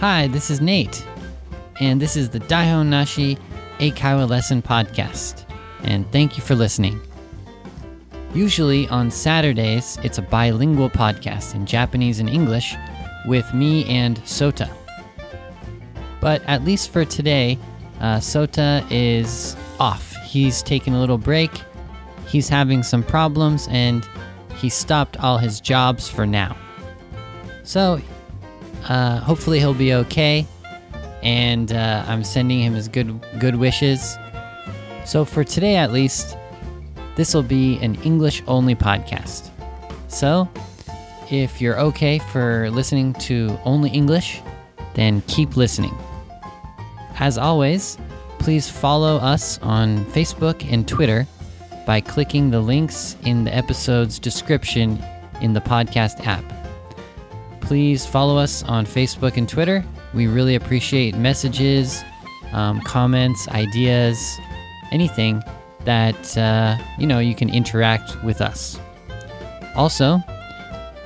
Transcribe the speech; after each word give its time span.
Hi, 0.00 0.28
this 0.28 0.48
is 0.48 0.62
Nate, 0.62 1.06
and 1.78 2.00
this 2.00 2.16
is 2.16 2.30
the 2.30 2.40
Daihon 2.40 2.86
Nashi 2.86 3.36
Eikaiwa 3.80 4.30
Lesson 4.30 4.62
Podcast, 4.62 5.44
and 5.82 6.10
thank 6.10 6.38
you 6.38 6.42
for 6.42 6.54
listening. 6.54 6.98
Usually 8.32 8.88
on 8.88 9.10
Saturdays, 9.10 9.98
it's 10.02 10.16
a 10.16 10.22
bilingual 10.22 10.88
podcast 10.88 11.54
in 11.54 11.66
Japanese 11.66 12.18
and 12.18 12.30
English 12.30 12.74
with 13.26 13.52
me 13.52 13.84
and 13.90 14.16
Sota. 14.20 14.70
But 16.18 16.42
at 16.46 16.64
least 16.64 16.88
for 16.88 17.04
today, 17.04 17.58
uh, 18.00 18.20
Sota 18.20 18.82
is 18.90 19.54
off. 19.78 20.16
He's 20.24 20.62
taking 20.62 20.94
a 20.94 20.98
little 20.98 21.18
break, 21.18 21.50
he's 22.26 22.48
having 22.48 22.82
some 22.82 23.02
problems, 23.02 23.68
and 23.70 24.08
he 24.56 24.70
stopped 24.70 25.18
all 25.18 25.36
his 25.36 25.60
jobs 25.60 26.08
for 26.08 26.24
now. 26.24 26.56
So, 27.64 28.00
uh, 28.88 29.20
hopefully, 29.20 29.58
he'll 29.58 29.74
be 29.74 29.94
okay. 29.94 30.46
And 31.22 31.72
uh, 31.72 32.04
I'm 32.08 32.24
sending 32.24 32.60
him 32.60 32.74
his 32.74 32.88
good 32.88 33.20
good 33.38 33.56
wishes. 33.56 34.16
So 35.04 35.24
for 35.24 35.44
today, 35.44 35.76
at 35.76 35.92
least, 35.92 36.36
this 37.16 37.34
will 37.34 37.42
be 37.42 37.78
an 37.78 37.96
English 38.02 38.42
only 38.46 38.74
podcast. 38.74 39.50
So, 40.08 40.48
if 41.30 41.60
you're 41.60 41.78
okay 41.78 42.18
for 42.18 42.70
listening 42.70 43.12
to 43.14 43.58
only 43.64 43.90
English, 43.90 44.40
then 44.94 45.22
keep 45.28 45.56
listening. 45.56 45.94
As 47.18 47.38
always, 47.38 47.98
please 48.38 48.68
follow 48.68 49.16
us 49.16 49.58
on 49.58 50.04
Facebook 50.06 50.66
and 50.72 50.88
Twitter 50.88 51.26
by 51.86 52.00
clicking 52.00 52.50
the 52.50 52.60
links 52.60 53.16
in 53.24 53.44
the 53.44 53.54
episode's 53.54 54.18
description 54.18 55.02
in 55.40 55.52
the 55.52 55.60
podcast 55.60 56.26
app. 56.26 56.59
Please 57.60 58.06
follow 58.06 58.36
us 58.36 58.62
on 58.64 58.84
Facebook 58.84 59.36
and 59.36 59.48
Twitter. 59.48 59.84
We 60.14 60.26
really 60.26 60.54
appreciate 60.54 61.14
messages, 61.14 62.02
um, 62.52 62.80
comments, 62.80 63.48
ideas, 63.48 64.38
anything 64.90 65.42
that 65.84 66.36
uh, 66.36 66.76
you 66.98 67.06
know 67.06 67.18
you 67.18 67.34
can 67.34 67.48
interact 67.48 68.22
with 68.24 68.40
us. 68.40 68.78
Also, 69.76 70.20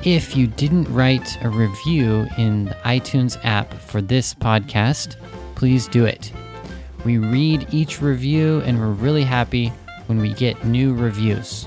if 0.04 0.36
you 0.36 0.46
didn't 0.46 0.84
write 0.92 1.42
a 1.42 1.48
review 1.48 2.26
in 2.36 2.66
the 2.66 2.74
iTunes 2.84 3.38
app 3.44 3.72
for 3.74 4.02
this 4.02 4.34
podcast, 4.34 5.16
please 5.54 5.88
do 5.88 6.04
it. 6.04 6.32
We 7.04 7.18
read 7.18 7.66
each 7.72 8.00
review 8.00 8.60
and 8.66 8.78
we're 8.78 8.90
really 8.90 9.24
happy 9.24 9.68
when 10.06 10.18
we 10.18 10.32
get 10.32 10.64
new 10.64 10.94
reviews. 10.94 11.66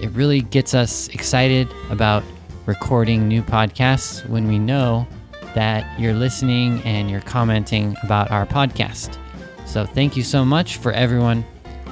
It 0.00 0.10
really 0.10 0.40
gets 0.40 0.74
us 0.74 1.08
excited 1.08 1.68
about 1.90 2.24
recording 2.66 3.28
new 3.28 3.42
podcasts 3.42 4.26
when 4.28 4.48
we 4.48 4.58
know 4.58 5.06
that 5.54 5.98
you're 6.00 6.14
listening 6.14 6.82
and 6.82 7.10
you're 7.10 7.20
commenting 7.20 7.96
about 8.02 8.30
our 8.30 8.46
podcast. 8.46 9.18
So, 9.66 9.84
thank 9.84 10.16
you 10.16 10.22
so 10.22 10.44
much 10.44 10.76
for 10.76 10.92
everyone 10.92 11.44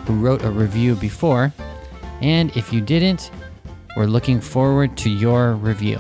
who 0.06 0.14
wrote 0.14 0.42
a 0.42 0.50
review 0.50 0.94
before. 0.94 1.52
And 2.20 2.54
if 2.56 2.72
you 2.72 2.80
didn't, 2.80 3.30
we're 3.96 4.06
looking 4.06 4.40
forward 4.40 4.96
to 4.98 5.10
your 5.10 5.54
review. 5.54 5.98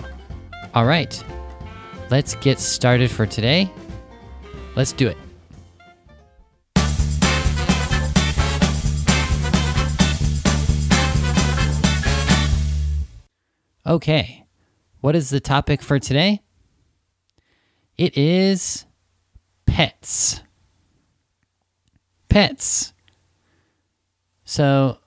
All 0.74 0.86
right, 0.86 1.22
let's 2.10 2.34
get 2.36 2.58
started 2.58 3.10
for 3.10 3.26
today. 3.26 3.70
Let's 4.76 4.92
do 4.92 5.08
it. 5.08 5.16
Okay, 13.84 14.41
what 15.02 15.16
is 15.16 15.30
the 15.30 15.40
topic 15.40 15.82
for 15.82 15.98
today? 15.98 16.40
It 17.98 18.16
is 18.16 18.86
pets. 19.66 20.40
Pets. 22.28 22.92
So, 24.44 24.98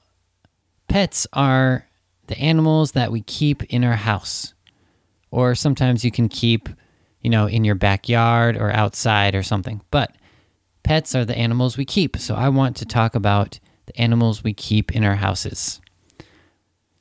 pets 0.89 1.25
are 1.31 1.87
the 2.27 2.37
animals 2.37 2.91
that 2.91 3.11
we 3.11 3.21
keep 3.21 3.63
in 3.63 3.85
our 3.85 3.95
house. 3.95 4.53
Or 5.31 5.55
sometimes 5.55 6.03
you 6.03 6.11
can 6.11 6.27
keep, 6.27 6.67
you 7.21 7.29
know, 7.29 7.47
in 7.47 7.63
your 7.63 7.75
backyard 7.75 8.57
or 8.57 8.71
outside 8.71 9.33
or 9.33 9.43
something. 9.43 9.81
But 9.91 10.13
pets 10.83 11.15
are 11.15 11.25
the 11.25 11.37
animals 11.37 11.77
we 11.77 11.85
keep. 11.85 12.17
So, 12.17 12.35
I 12.35 12.49
want 12.49 12.75
to 12.77 12.85
talk 12.85 13.15
about 13.15 13.59
the 13.85 13.97
animals 13.97 14.43
we 14.43 14.53
keep 14.53 14.91
in 14.91 15.05
our 15.05 15.15
houses. 15.15 15.79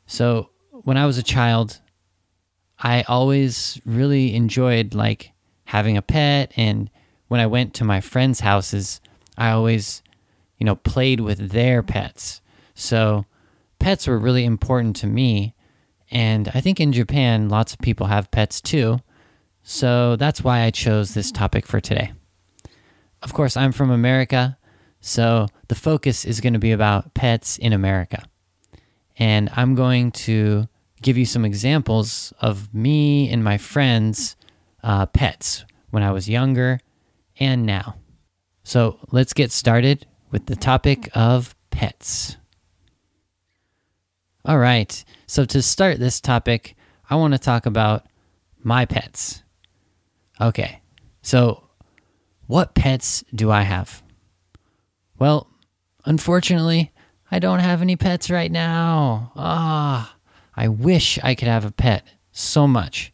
So, 0.07 0.51
when 0.71 0.97
I 0.97 1.07
was 1.07 1.19
a 1.19 1.25
child, 1.25 1.81
I 2.79 3.03
always 3.03 3.81
really 3.85 4.35
enjoyed 4.35 4.95
like 4.95 5.33
having 5.65 5.97
a 5.97 6.03
pet 6.03 6.53
and 6.57 6.91
when 7.29 7.41
I 7.41 7.47
went 7.47 7.75
to 7.75 7.85
my 7.85 8.01
friends' 8.01 8.41
houses, 8.41 9.01
I 9.37 9.51
always, 9.51 10.03
you 10.59 10.67
know, 10.67 10.77
played 10.77 11.21
with 11.21 11.51
their 11.51 11.83
pets. 11.83 12.41
So 12.75 13.25
pets 13.79 14.07
were 14.07 14.19
really 14.19 14.45
important 14.45 14.97
to 14.97 15.07
me. 15.07 15.55
And 16.11 16.49
I 16.55 16.61
think 16.61 16.81
in 16.81 16.93
Japan, 16.93 17.49
lots 17.49 17.73
of 17.73 17.81
people 17.81 18.07
have 18.07 18.31
pets 18.31 18.61
too. 18.61 19.01
So 19.63 20.17
that's 20.17 20.45
why 20.45 20.61
I 20.61 20.71
chose 20.71 21.15
this 21.15 21.33
topic 21.33 21.67
for 21.67 21.81
today. 21.81 22.13
Of 23.23 23.33
course, 23.33 23.57
I'm 23.57 23.73
from 23.73 23.91
America, 23.91 24.59
so 25.01 25.49
the 25.69 25.75
focus 25.75 26.27
is 26.27 26.41
going 26.41 26.53
to 26.53 26.59
be 26.59 26.73
about 26.73 27.15
pets 27.15 27.57
in 27.57 27.73
America. 27.73 28.23
And 29.17 29.51
I'm 29.57 29.75
going 29.75 30.13
to 30.13 30.69
give 31.05 31.19
you 31.19 31.27
some 31.27 31.45
examples 31.45 32.33
of 32.41 32.73
me 32.75 33.29
and 33.29 33.45
my 33.45 33.59
friends' 33.59 34.37
uh, 34.83 35.05
pets 35.05 35.67
when 35.91 36.03
I 36.03 36.11
was 36.11 36.31
younger 36.31 36.81
and 37.39 37.67
now. 37.67 37.97
So 38.65 38.99
let's 39.13 39.35
get 39.35 39.53
started 39.53 40.07
with 40.31 40.47
the 40.47 40.57
topic 40.57 41.11
of 41.15 41.55
pets. 41.71 42.39
All 44.47 44.59
right, 44.59 45.05
so 45.27 45.45
to 45.45 45.61
start 45.61 45.99
this 45.99 46.23
topic, 46.23 46.75
I 47.09 47.17
want 47.17 47.35
to 47.35 47.39
talk 47.39 47.67
about 47.67 48.07
my 48.63 48.87
pets. 48.87 49.43
Okay, 50.41 50.81
so 51.21 51.69
what 52.47 52.75
pets 52.75 53.23
do 53.35 53.51
I 53.51 53.61
have? 53.61 54.03
Well, 55.19 55.49
unfortunately, 56.07 56.93
I 57.31 57.41
don't 57.41 57.61
have 57.61 57.83
any 57.83 57.97
pets 57.97 58.31
right 58.31 58.51
now. 58.51 59.33
Ah. 59.37 60.14
I 60.57 60.69
wish 60.69 61.19
I 61.23 61.35
could 61.35 61.49
have 61.49 61.65
a 61.65 61.73
pet 61.73 62.05
so 62.33 62.67
much. 62.67 63.13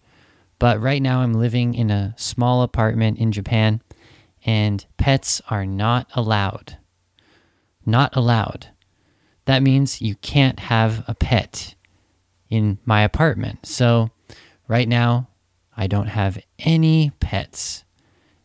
But 0.59 0.81
right 0.81 1.01
now 1.01 1.21
I'm 1.21 1.33
living 1.33 1.75
in 1.75 1.91
a 1.91 2.15
small 2.19 2.63
apartment 2.63 3.19
in 3.19 3.33
Japan 3.33 3.83
and 4.45 4.85
pets 4.97 5.41
are 5.49 5.67
not 5.67 6.09
allowed. 6.15 6.77
Not 7.87 8.15
allowed. 8.15 8.69
That 9.47 9.63
means 9.63 10.03
you 10.03 10.17
can't 10.17 10.61
have 10.61 11.03
a 11.09 11.15
pet 11.15 11.75
in 12.49 12.79
my 12.85 13.03
apartment. 13.03 13.67
So 13.67 14.11
right 14.69 14.89
now 14.89 15.29
I 15.77 15.87
don't 15.87 16.09
have 16.09 16.39
any 16.59 17.11
pets. 17.21 17.85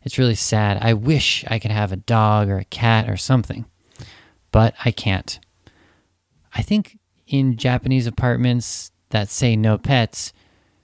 It's 0.04 0.18
really 0.18 0.36
sad. 0.36 0.78
I 0.82 0.94
wish 0.94 1.44
I 1.48 1.60
could 1.60 1.72
have 1.72 1.92
a 1.92 1.98
dog 1.98 2.48
or 2.48 2.60
a 2.60 2.66
cat 2.66 3.10
or 3.10 3.18
something, 3.18 3.66
but 4.52 4.74
I 4.86 4.92
can't. 4.92 5.40
I 6.54 6.62
think 6.62 6.98
in 7.28 7.58
Japanese 7.58 8.08
apartments 8.08 8.91
that 9.09 9.30
say 9.30 9.56
no 9.56 9.78
pets, 9.78 10.34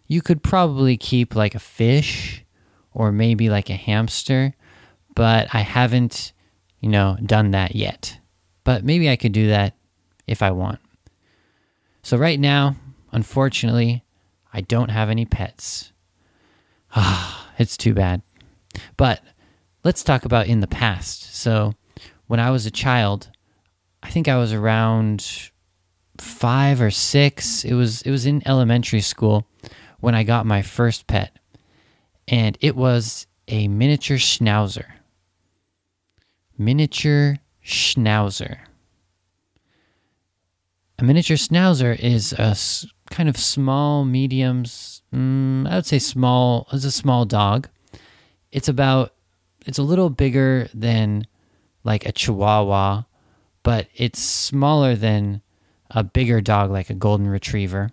you 0.08 0.22
could 0.22 0.44
probably 0.44 0.98
keep 0.98 1.36
like 1.36 1.56
a 1.56 1.60
fish 1.60 2.44
or 2.94 3.12
maybe 3.12 3.50
like 3.50 3.70
a 3.70 3.76
hamster, 3.76 4.54
but 5.16 5.48
I 5.54 5.60
haven't, 5.62 6.34
you 6.80 6.90
know, 6.90 7.18
done 7.26 7.52
that 7.52 7.76
yet. 7.76 8.20
But 8.64 8.84
maybe 8.84 9.10
I 9.10 9.16
could 9.16 9.32
do 9.32 9.48
that 9.48 9.76
if 10.28 10.42
I 10.42 10.52
want. 10.52 10.80
So 12.04 12.18
right 12.18 12.40
now, 12.40 12.76
unfortunately, 13.12 14.04
I 14.54 14.62
don't 14.62 14.90
have 14.90 15.10
any 15.10 15.26
pets. 15.26 15.92
Ah, 16.96 17.50
it's 17.58 17.78
too 17.78 17.94
bad. 17.94 18.22
But 18.98 19.22
let's 19.84 20.04
talk 20.04 20.26
about 20.26 20.48
in 20.48 20.60
the 20.60 20.68
past. 20.68 21.36
So 21.36 21.74
when 22.28 22.40
I 22.40 22.50
was 22.52 22.66
a 22.66 22.72
child, 22.72 23.30
I 24.04 24.10
think 24.10 24.28
I 24.28 24.38
was 24.38 24.54
around 24.54 25.51
five 26.22 26.82
or 26.82 26.92
six. 26.92 27.66
It 27.66 27.74
was 27.74 28.02
it 28.04 28.12
was 28.12 28.26
in 28.26 28.48
elementary 28.48 29.02
school 29.02 29.48
when 30.00 30.16
I 30.16 30.24
got 30.24 30.46
my 30.46 30.62
first 30.62 31.08
pet, 31.08 31.38
and 32.28 32.58
it 32.62 32.76
was 32.76 33.28
a 33.48 33.68
miniature 33.68 34.18
schnauzer. 34.18 34.86
Miniature 36.58 37.38
schnauzer. 37.66 38.60
A 41.00 41.04
miniature 41.04 41.38
schnauzer 41.38 41.98
is 41.98 42.34
a 42.34 42.56
kind 43.10 43.28
of 43.28 43.38
small, 43.38 44.06
mediums. 44.06 45.02
Mm, 45.14 45.68
I 45.68 45.76
would 45.76 45.86
say 45.88 45.98
small. 46.00 46.68
It's 46.72 46.86
a 46.86 46.92
small 46.92 47.26
dog. 47.26 47.68
It's 48.52 48.70
about. 48.70 49.14
It's 49.66 49.78
a 49.78 49.84
little 49.84 50.10
bigger 50.10 50.70
than 50.74 51.28
like 51.84 52.06
a 52.06 52.12
chihuahua, 52.12 53.04
but 53.64 53.88
it's 53.96 54.20
smaller 54.20 54.96
than 54.96 55.42
a 55.92 56.04
bigger 56.04 56.42
dog 56.42 56.72
like 56.72 56.90
a 56.90 56.96
golden 56.96 57.28
retriever. 57.28 57.92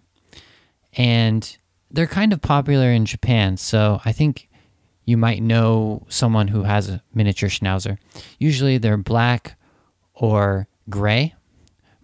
And 0.94 1.56
they're 1.90 2.06
kind 2.06 2.32
of 2.32 2.40
popular 2.40 2.90
in 2.90 3.04
Japan, 3.04 3.56
so 3.56 4.00
I 4.04 4.12
think 4.12 4.48
you 5.04 5.16
might 5.16 5.42
know 5.42 6.04
someone 6.08 6.48
who 6.48 6.64
has 6.64 6.88
a 6.88 7.02
miniature 7.14 7.48
schnauzer. 7.48 7.98
Usually 8.38 8.78
they're 8.78 8.96
black 8.96 9.58
or 10.14 10.68
gray. 10.90 11.34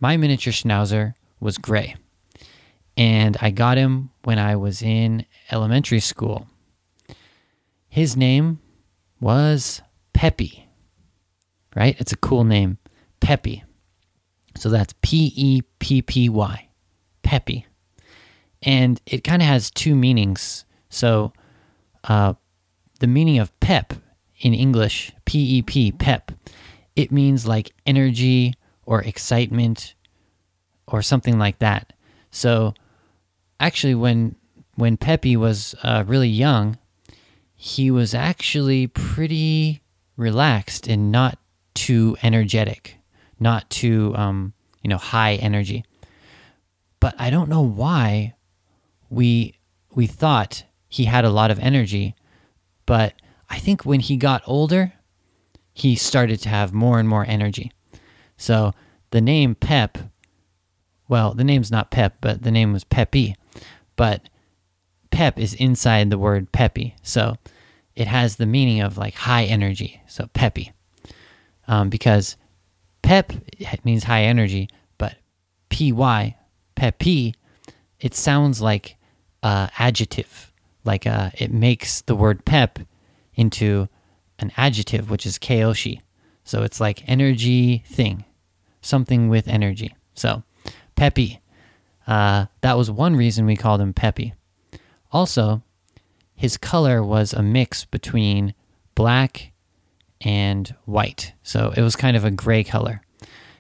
My 0.01 0.17
miniature 0.17 0.53
schnauzer 0.53 1.15
was 1.41 1.59
gray. 1.59 1.97
And 2.97 3.37
I 3.41 3.51
got 3.51 3.77
him 3.77 4.11
when 4.23 4.39
I 4.39 4.57
was 4.57 4.81
in 4.81 5.27
elementary 5.51 6.01
school. 6.01 6.47
His 7.89 8.17
name 8.17 8.61
was 9.21 9.83
Peppy, 10.13 10.69
right? 11.77 11.97
It's 11.99 12.13
a 12.13 12.17
cool 12.17 12.45
name, 12.45 12.79
Peppy. 13.21 13.65
So 14.57 14.69
that's 14.69 14.95
P 15.03 15.33
E 15.37 15.63
P 15.79 16.03
P 16.03 16.29
Y, 16.29 16.69
Peppy. 17.23 17.67
And 18.63 19.01
it 19.07 19.25
kind 19.25 19.43
of 19.43 19.49
has 19.49 19.71
two 19.71 19.95
meanings. 19.95 20.65
So 20.89 21.33
uh, 22.05 22.35
the 23.01 23.07
meaning 23.07 23.39
of 23.39 23.59
pep 23.61 23.95
in 24.39 24.55
English, 24.55 25.13
P 25.25 25.59
E 25.59 25.63
P, 25.63 25.93
pep, 25.93 26.33
it 26.97 27.11
means 27.11 27.47
like 27.47 27.73
energy 27.85 28.55
or 28.87 29.03
excitement 29.03 29.95
or 30.87 31.03
something 31.03 31.39
like 31.39 31.59
that. 31.59 31.93
So 32.31 32.75
actually, 33.59 33.95
when 33.95 34.37
when 34.77 34.97
Peppy 34.97 35.37
was 35.37 35.75
uh, 35.83 36.05
really 36.07 36.29
young, 36.29 36.79
he 37.55 37.91
was 37.91 38.15
actually 38.15 38.87
pretty 38.87 39.83
relaxed 40.17 40.87
and 40.87 41.11
not 41.11 41.39
too 41.75 42.17
energetic, 42.23 42.99
not 43.45 43.71
too 43.71 44.13
um, 44.17 44.53
you 44.83 44.91
know 44.91 44.97
high 44.97 45.35
energy. 45.35 45.85
But 46.99 47.15
I 47.19 47.31
don't 47.31 47.49
know 47.49 47.63
why 47.63 48.35
we 49.09 49.55
we 49.95 50.09
thought 50.09 50.65
he 50.89 51.05
had 51.05 51.25
a 51.25 51.31
lot 51.31 51.53
of 51.53 51.61
energy, 51.61 52.17
but 52.87 53.15
I 53.49 53.59
think 53.59 53.85
when 53.85 54.01
he 54.01 54.17
got 54.17 54.43
older, 54.47 54.95
he 55.73 55.95
started 55.95 56.41
to 56.41 56.49
have 56.49 56.73
more 56.73 56.99
and 56.99 57.09
more 57.09 57.25
energy. 57.29 57.71
So 58.37 58.73
the 59.11 59.21
name 59.21 59.55
Pep, 59.55 59.99
well, 61.09 61.35
the 61.35 61.45
name's 61.45 61.71
not 61.71 61.91
Pep, 61.91 62.17
but 62.21 62.43
the 62.43 62.51
name 62.51 62.73
was 62.73 62.85
Peppy. 62.85 63.37
But 63.97 64.29
Pep 65.11 65.39
is 65.39 65.55
inside 65.55 66.11
the 66.11 66.19
word 66.19 66.51
Peppy. 66.51 66.97
So 67.03 67.37
it 67.95 68.09
has 68.09 68.37
the 68.37 68.47
meaning 68.47 68.81
of 68.81 68.99
like 68.99 69.15
high 69.15 69.45
energy. 69.45 70.01
So 70.07 70.29
Peppy. 70.33 70.73
Um, 71.69 71.89
because 71.91 72.37
Pep 73.05 73.33
means 73.85 74.05
high 74.05 74.23
energy, 74.23 74.69
but 74.97 75.17
PY, 75.69 76.37
Peppy, 76.75 77.35
it 78.01 78.15
sounds 78.15 78.61
like 78.63 78.97
uh, 79.43 79.69
adjective. 79.79 80.53
Like 80.85 81.07
uh, 81.07 81.31
it 81.35 81.53
makes 81.53 82.01
the 82.01 82.15
word 82.15 82.45
pep 82.45 82.79
into 83.35 83.89
an 84.39 84.53
adjective, 84.57 85.11
which 85.11 85.27
is 85.27 85.39
keiyoushi. 85.39 86.01
So 86.45 86.63
it's 86.63 86.81
like 86.81 87.09
energy 87.09 87.85
thing, 87.87 88.25
something 88.81 89.29
with 89.29 89.49
energy. 89.49 89.95
So 90.15 90.43
peppy. 90.95 91.41
Uh, 92.07 92.47
that 92.63 92.77
was 92.77 92.91
one 92.91 93.17
reason 93.17 93.47
we 93.47 93.57
called 93.57 93.81
him 93.81 93.95
peppy. 93.95 94.35
Also, 95.13 95.63
his 96.35 96.57
color 96.57 97.03
was 97.03 97.33
a 97.33 97.43
mix 97.43 97.85
between 97.85 98.55
black 98.95 99.53
and 100.25 100.75
white. 100.87 101.33
So 101.43 101.73
it 101.77 101.83
was 101.83 101.95
kind 101.95 102.17
of 102.17 102.25
a 102.25 102.31
gray 102.31 102.65
color. 102.65 103.03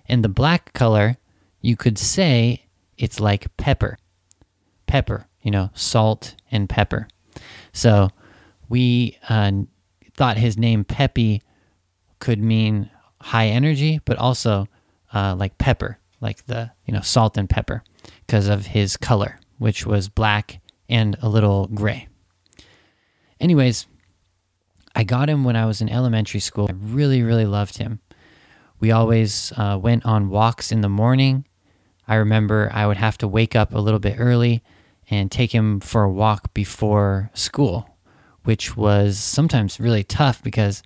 And 0.06 0.25
the 0.25 0.28
black 0.28 0.72
color, 0.72 1.19
you 1.61 1.76
could 1.76 1.99
say 1.99 2.64
it's 2.99 3.20
like 3.20 3.55
pepper. 3.56 3.99
Pepper, 4.87 5.26
you 5.43 5.50
know, 5.50 5.70
salt 5.75 6.34
and 6.50 6.69
pepper. 6.69 7.06
So 7.72 8.11
we 8.69 9.19
uh, 9.28 9.52
thought 10.14 10.38
his 10.38 10.56
name 10.56 10.84
Peppy 10.84 11.43
could 12.19 12.40
mean 12.40 12.90
high 13.20 13.49
energy, 13.49 14.00
but 14.05 14.16
also 14.19 14.66
uh, 15.12 15.34
like 15.37 15.58
pepper, 15.58 15.99
like 16.20 16.46
the 16.46 16.70
you 16.87 16.94
know 16.94 17.00
salt 17.00 17.37
and 17.37 17.49
pepper, 17.49 17.82
because 18.26 18.49
of 18.49 18.66
his 18.66 18.96
color, 18.96 19.38
which 19.58 19.87
was 19.87 20.08
black 20.08 20.61
and 20.88 21.16
a 21.22 21.28
little 21.28 21.66
gray. 21.69 22.08
Anyways, 23.40 23.87
I 24.94 25.05
got 25.05 25.29
him 25.29 25.44
when 25.44 25.56
I 25.56 25.67
was 25.67 25.81
in 25.81 25.88
elementary 25.88 26.41
school. 26.41 26.67
I 26.69 26.75
really, 26.75 27.23
really 27.23 27.46
loved 27.46 27.79
him. 27.79 28.00
We 28.81 28.91
always 28.91 29.52
uh, 29.56 29.79
went 29.81 30.05
on 30.05 30.29
walks 30.29 30.70
in 30.70 30.81
the 30.81 30.88
morning. 30.88 31.46
I 32.06 32.17
remember 32.17 32.70
I 32.73 32.87
would 32.87 32.99
have 32.99 33.19
to 33.19 33.29
wake 33.29 33.56
up 33.56 33.73
a 33.73 33.79
little 33.79 33.99
bit 33.99 34.17
early 34.19 34.62
and 35.11 35.31
take 35.31 35.55
him 35.55 35.81
for 35.81 36.05
a 36.05 36.11
walk 36.11 36.55
before 36.55 37.31
school, 37.35 37.88
which 38.44 38.76
was 38.76 39.19
sometimes 39.19 39.81
really 39.81 40.05
tough 40.05 40.43
because 40.43 40.82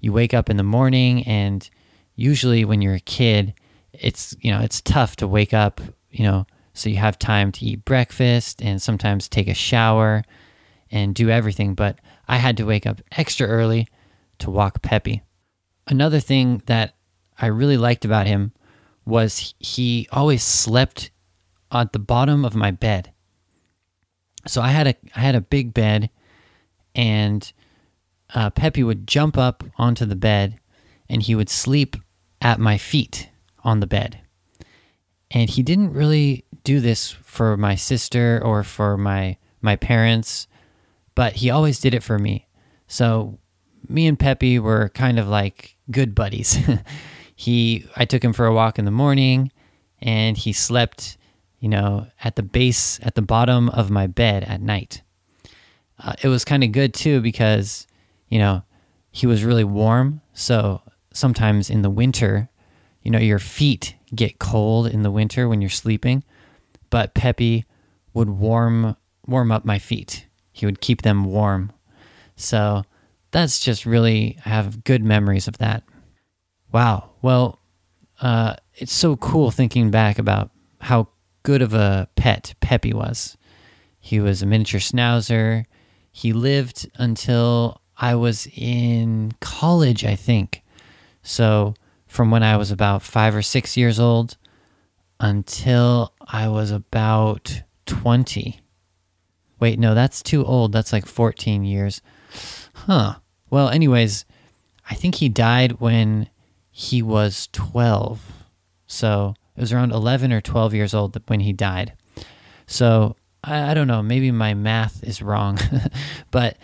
you 0.00 0.12
wake 0.12 0.34
up 0.34 0.50
in 0.50 0.56
the 0.56 0.62
morning 0.62 1.24
and 1.24 1.68
usually 2.16 2.64
when 2.64 2.82
you're 2.82 2.94
a 2.94 3.00
kid, 3.00 3.54
it's 3.92 4.34
you 4.40 4.50
know, 4.50 4.60
it's 4.60 4.80
tough 4.80 5.16
to 5.16 5.28
wake 5.28 5.54
up, 5.54 5.80
you 6.10 6.24
know, 6.24 6.46
so 6.74 6.88
you 6.88 6.96
have 6.96 7.18
time 7.18 7.52
to 7.52 7.64
eat 7.64 7.84
breakfast 7.84 8.62
and 8.62 8.80
sometimes 8.80 9.28
take 9.28 9.48
a 9.48 9.54
shower 9.54 10.24
and 10.90 11.14
do 11.14 11.30
everything, 11.30 11.74
but 11.74 11.98
I 12.30 12.36
had 12.36 12.56
to 12.56 12.64
wake 12.64 12.86
up 12.86 13.00
extra 13.12 13.46
early 13.46 13.88
to 14.38 14.50
walk 14.50 14.82
Peppy. 14.82 15.22
Another 15.86 16.20
thing 16.20 16.62
that 16.66 16.94
I 17.38 17.46
really 17.46 17.76
liked 17.76 18.04
about 18.04 18.26
him 18.26 18.52
was 19.04 19.54
he 19.58 20.08
always 20.12 20.42
slept 20.42 21.10
at 21.72 21.92
the 21.92 21.98
bottom 21.98 22.44
of 22.44 22.54
my 22.54 22.70
bed 22.70 23.12
so 24.46 24.62
I 24.62 24.68
had 24.68 24.86
a 24.86 24.94
I 25.14 25.20
had 25.20 25.34
a 25.34 25.40
big 25.40 25.74
bed, 25.74 26.10
and 26.94 27.52
uh, 28.34 28.50
Peppy 28.50 28.82
would 28.82 29.06
jump 29.06 29.36
up 29.36 29.64
onto 29.76 30.04
the 30.04 30.16
bed, 30.16 30.58
and 31.08 31.22
he 31.22 31.34
would 31.34 31.50
sleep 31.50 31.96
at 32.40 32.58
my 32.58 32.78
feet 32.78 33.28
on 33.64 33.80
the 33.80 33.86
bed. 33.86 34.20
And 35.30 35.48
he 35.48 35.62
didn't 35.62 35.92
really 35.92 36.44
do 36.64 36.80
this 36.80 37.10
for 37.10 37.56
my 37.56 37.74
sister 37.74 38.40
or 38.42 38.64
for 38.64 38.96
my 38.96 39.36
my 39.60 39.76
parents, 39.76 40.48
but 41.20 41.34
he 41.34 41.50
always 41.50 41.78
did 41.78 41.92
it 41.92 42.02
for 42.02 42.18
me. 42.18 42.48
So 42.88 43.38
me 43.86 44.06
and 44.06 44.18
Peppy 44.18 44.58
were 44.58 44.88
kind 44.88 45.18
of 45.18 45.28
like 45.28 45.76
good 45.90 46.14
buddies. 46.14 46.56
he 47.36 47.84
I 47.94 48.06
took 48.06 48.24
him 48.24 48.32
for 48.32 48.46
a 48.46 48.54
walk 48.54 48.78
in 48.78 48.86
the 48.86 48.90
morning, 48.90 49.52
and 50.00 50.38
he 50.38 50.54
slept 50.54 51.18
you 51.60 51.68
know, 51.68 52.06
at 52.24 52.36
the 52.36 52.42
base, 52.42 52.98
at 53.02 53.14
the 53.14 53.22
bottom 53.22 53.68
of 53.68 53.90
my 53.90 54.06
bed 54.06 54.44
at 54.44 54.62
night. 54.62 55.02
Uh, 55.98 56.14
it 56.22 56.28
was 56.28 56.44
kind 56.44 56.64
of 56.64 56.72
good 56.72 56.94
too 56.94 57.20
because, 57.20 57.86
you 58.30 58.38
know, 58.38 58.62
he 59.10 59.26
was 59.26 59.44
really 59.44 59.64
warm. 59.64 60.22
So 60.32 60.80
sometimes 61.12 61.68
in 61.68 61.82
the 61.82 61.90
winter, 61.90 62.48
you 63.02 63.10
know, 63.10 63.18
your 63.18 63.38
feet 63.38 63.94
get 64.14 64.38
cold 64.38 64.86
in 64.86 65.02
the 65.02 65.10
winter 65.10 65.48
when 65.48 65.60
you're 65.60 65.68
sleeping, 65.68 66.24
but 66.88 67.12
Peppy 67.12 67.66
would 68.14 68.30
warm 68.30 68.96
warm 69.26 69.52
up 69.52 69.66
my 69.66 69.78
feet. 69.78 70.26
He 70.52 70.66
would 70.66 70.80
keep 70.80 71.02
them 71.02 71.24
warm. 71.24 71.72
So 72.36 72.84
that's 73.30 73.60
just 73.60 73.86
really 73.86 74.38
I 74.44 74.48
have 74.50 74.84
good 74.84 75.04
memories 75.04 75.48
of 75.48 75.58
that. 75.58 75.84
Wow. 76.72 77.10
Well, 77.22 77.60
uh, 78.20 78.56
it's 78.74 78.92
so 78.92 79.16
cool 79.16 79.50
thinking 79.50 79.90
back 79.90 80.18
about 80.18 80.50
how 80.80 81.08
good 81.42 81.62
of 81.62 81.74
a 81.74 82.08
pet 82.16 82.54
Peppy 82.60 82.92
was. 82.92 83.36
He 83.98 84.20
was 84.20 84.42
a 84.42 84.46
miniature 84.46 84.80
schnauzer. 84.80 85.64
He 86.10 86.32
lived 86.32 86.90
until 86.96 87.80
I 87.96 88.14
was 88.14 88.48
in 88.54 89.32
college, 89.40 90.04
I 90.04 90.16
think. 90.16 90.62
So, 91.22 91.74
from 92.06 92.30
when 92.30 92.42
I 92.42 92.56
was 92.56 92.70
about 92.70 93.02
five 93.02 93.36
or 93.36 93.42
six 93.42 93.76
years 93.76 94.00
old 94.00 94.36
until 95.20 96.12
I 96.20 96.48
was 96.48 96.70
about 96.70 97.62
20. 97.86 98.60
Wait, 99.60 99.78
no, 99.78 99.94
that's 99.94 100.22
too 100.22 100.44
old. 100.44 100.72
That's 100.72 100.92
like 100.92 101.06
14 101.06 101.64
years. 101.64 102.02
Huh. 102.74 103.16
Well, 103.50 103.68
anyways, 103.68 104.24
I 104.88 104.94
think 104.94 105.16
he 105.16 105.28
died 105.28 105.80
when 105.80 106.28
he 106.70 107.02
was 107.02 107.48
12. 107.52 108.20
So, 108.86 109.34
it 109.56 109.60
was 109.60 109.72
around 109.72 109.92
11 109.92 110.32
or 110.32 110.40
12 110.40 110.74
years 110.74 110.94
old 110.94 111.20
when 111.28 111.40
he 111.40 111.52
died. 111.52 111.92
So 112.66 113.16
I, 113.42 113.72
I 113.72 113.74
don't 113.74 113.88
know. 113.88 114.02
Maybe 114.02 114.30
my 114.30 114.54
math 114.54 115.02
is 115.04 115.20
wrong, 115.20 115.58
but 116.30 116.56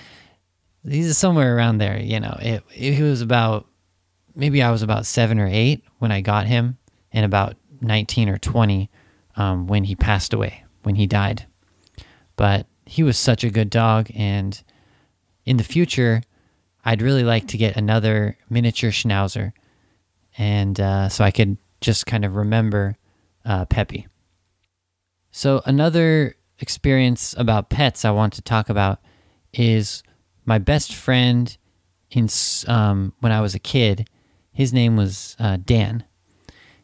he's 0.89 1.19
somewhere 1.19 1.57
around 1.57 1.79
there. 1.79 1.99
You 1.99 2.21
know, 2.21 2.39
it, 2.41 2.63
it, 2.75 2.95
he 2.95 3.03
was 3.03 3.21
about 3.21 3.67
maybe 4.35 4.63
I 4.63 4.71
was 4.71 4.83
about 4.83 5.05
seven 5.07 5.39
or 5.39 5.49
eight 5.51 5.85
when 5.99 6.13
I 6.13 6.21
got 6.21 6.47
him, 6.47 6.79
and 7.13 7.25
about 7.25 7.57
19 7.81 8.29
or 8.29 8.39
20 8.39 8.91
um, 9.37 9.67
when 9.67 9.85
he 9.85 9.97
passed 9.97 10.33
away, 10.33 10.65
when 10.83 10.95
he 10.95 11.07
died. 11.07 11.47
But 12.37 12.67
he 12.87 13.03
was 13.03 13.19
such 13.19 13.45
a 13.45 13.51
good 13.51 13.69
dog, 13.69 14.11
and 14.15 14.63
in 15.45 15.57
the 15.57 15.65
future, 15.65 16.23
I'd 16.85 17.03
really 17.03 17.25
like 17.25 17.49
to 17.49 17.59
get 17.59 17.77
another 17.77 18.39
miniature 18.49 18.91
schnauzer, 18.91 19.53
and 20.39 20.79
uh, 20.81 21.09
so 21.09 21.25
I 21.25 21.31
could 21.31 21.59
just 21.81 22.07
kind 22.07 22.25
of 22.25 22.37
remember 22.37 22.97
uh, 23.45 23.65
Peppy. 23.67 24.07
So, 25.31 25.63
another 25.67 26.37
experience 26.61 27.35
about 27.37 27.69
pets 27.69 28.05
I 28.05 28.11
want 28.13 28.33
to 28.35 28.43
talk 28.43 28.71
about 28.71 29.01
is 29.53 30.03
my 30.45 30.59
best 30.59 30.95
friend 30.95 31.57
in 32.11 32.29
um, 32.69 33.13
when 33.21 33.33
I 33.33 33.41
was 33.41 33.55
a 33.55 33.59
kid, 33.59 34.09
his 34.53 34.73
name 34.73 34.97
was 34.97 35.37
uh, 35.39 35.59
Dan, 35.63 36.05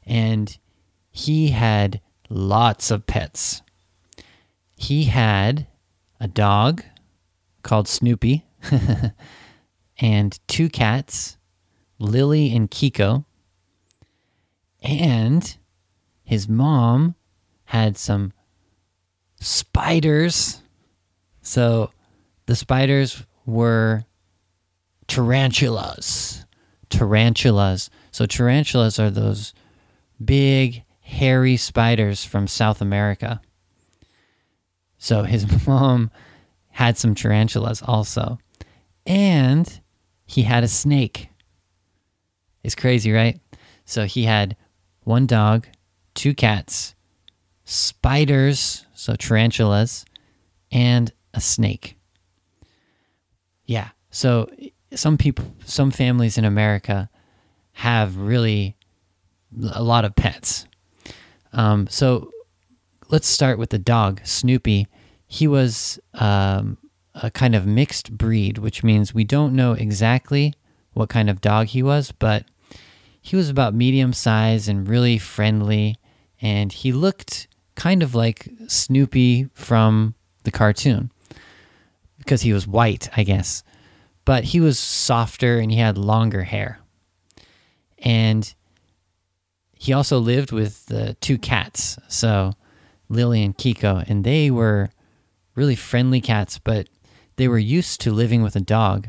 and 0.04 0.58
he 1.10 1.48
had 1.48 2.00
lots 2.28 2.90
of 2.90 3.06
pets. 3.06 3.62
He 4.76 5.04
had 5.04 5.66
a 6.22 6.28
dog 6.28 6.84
called 7.64 7.88
Snoopy, 7.88 8.46
and 9.98 10.38
two 10.46 10.68
cats, 10.68 11.36
Lily 11.98 12.54
and 12.54 12.70
Kiko, 12.70 13.24
and 14.80 15.56
his 16.22 16.48
mom 16.48 17.16
had 17.64 17.98
some 17.98 18.32
spiders. 19.40 20.62
So 21.40 21.90
the 22.46 22.54
spiders 22.54 23.26
were 23.44 24.04
tarantulas. 25.08 26.46
Tarantulas. 26.88 27.90
So 28.12 28.26
tarantulas 28.26 29.00
are 29.00 29.10
those 29.10 29.54
big, 30.24 30.84
hairy 31.00 31.56
spiders 31.56 32.24
from 32.24 32.46
South 32.46 32.80
America. 32.80 33.40
So 35.02 35.24
his 35.24 35.66
mom 35.66 36.12
had 36.70 36.96
some 36.96 37.16
tarantulas 37.16 37.82
also. 37.82 38.38
And 39.04 39.80
he 40.26 40.42
had 40.42 40.62
a 40.62 40.68
snake. 40.68 41.28
It's 42.62 42.76
crazy, 42.76 43.10
right? 43.10 43.40
So 43.84 44.04
he 44.04 44.22
had 44.22 44.56
one 45.00 45.26
dog, 45.26 45.66
two 46.14 46.34
cats, 46.34 46.94
spiders, 47.64 48.86
so 48.94 49.16
tarantulas, 49.16 50.04
and 50.70 51.12
a 51.34 51.40
snake. 51.40 51.96
Yeah. 53.66 53.88
So 54.10 54.48
some 54.94 55.18
people, 55.18 55.52
some 55.64 55.90
families 55.90 56.38
in 56.38 56.44
America 56.44 57.10
have 57.72 58.16
really 58.16 58.76
a 59.74 59.82
lot 59.82 60.04
of 60.04 60.14
pets. 60.14 60.68
Um, 61.52 61.88
so 61.88 62.31
let's 63.12 63.28
start 63.28 63.58
with 63.58 63.68
the 63.68 63.78
dog, 63.78 64.22
Snoopy. 64.24 64.88
He 65.26 65.46
was 65.46 66.00
um, 66.14 66.78
a 67.14 67.30
kind 67.30 67.54
of 67.54 67.66
mixed 67.66 68.16
breed, 68.16 68.56
which 68.56 68.82
means 68.82 69.14
we 69.14 69.22
don't 69.22 69.54
know 69.54 69.74
exactly 69.74 70.54
what 70.94 71.10
kind 71.10 71.28
of 71.28 71.42
dog 71.42 71.66
he 71.68 71.82
was, 71.82 72.10
but 72.10 72.46
he 73.20 73.36
was 73.36 73.50
about 73.50 73.74
medium 73.74 74.14
size 74.14 74.66
and 74.66 74.88
really 74.88 75.18
friendly, 75.18 75.96
and 76.40 76.72
he 76.72 76.90
looked 76.90 77.48
kind 77.76 78.02
of 78.02 78.14
like 78.14 78.48
Snoopy 78.66 79.48
from 79.52 80.14
the 80.44 80.50
cartoon 80.50 81.10
because 82.16 82.40
he 82.40 82.52
was 82.54 82.66
white, 82.66 83.10
I 83.14 83.24
guess. 83.24 83.62
But 84.24 84.44
he 84.44 84.60
was 84.60 84.78
softer 84.78 85.58
and 85.58 85.70
he 85.70 85.78
had 85.78 85.98
longer 85.98 86.44
hair. 86.44 86.78
And 87.98 88.52
he 89.74 89.92
also 89.92 90.18
lived 90.18 90.50
with 90.50 90.86
the 90.86 91.14
two 91.20 91.36
cats, 91.38 91.98
so 92.08 92.54
Lily 93.12 93.42
and 93.42 93.56
Kiko, 93.56 94.04
and 94.08 94.24
they 94.24 94.50
were 94.50 94.90
really 95.54 95.76
friendly 95.76 96.20
cats, 96.20 96.58
but 96.58 96.88
they 97.36 97.46
were 97.46 97.58
used 97.58 98.00
to 98.00 98.12
living 98.12 98.42
with 98.42 98.56
a 98.56 98.60
dog. 98.60 99.08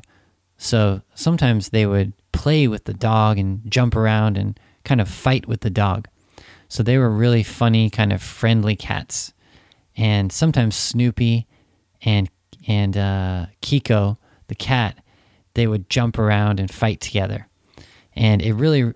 So 0.57 1.01
sometimes 1.15 1.69
they 1.69 1.85
would 1.85 2.13
play 2.31 2.67
with 2.67 2.85
the 2.85 2.93
dog 2.93 3.37
and 3.37 3.61
jump 3.69 3.95
around 3.95 4.37
and 4.37 4.59
kind 4.83 4.99
of 5.01 5.09
fight 5.09 5.47
with 5.47 5.61
the 5.61 5.69
dog. 5.69 6.07
So 6.67 6.83
they 6.83 6.97
were 6.97 7.09
really 7.09 7.43
funny, 7.43 7.89
kind 7.89 8.11
of 8.11 8.21
friendly 8.21 8.75
cats. 8.75 9.33
And 9.95 10.31
sometimes 10.31 10.75
Snoopy 10.75 11.47
and 12.01 12.29
and 12.67 12.97
uh, 12.97 13.45
Kiko, 13.61 14.17
the 14.47 14.55
cat, 14.55 14.97
they 15.53 15.67
would 15.67 15.89
jump 15.89 16.17
around 16.17 16.59
and 16.59 16.71
fight 16.71 17.01
together. 17.01 17.47
And 18.15 18.41
it 18.41 18.53
really 18.53 18.93